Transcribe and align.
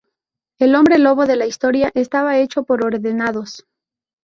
El 0.59 0.73
hombre 0.73 0.97
lobo 0.97 1.27
de 1.27 1.35
la 1.35 1.45
historia 1.45 1.91
estaba 1.93 2.39
hecho 2.39 2.63
por 2.63 2.83
ordenador. 2.83 3.49